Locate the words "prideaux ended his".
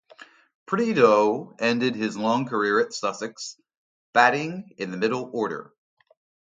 0.65-2.17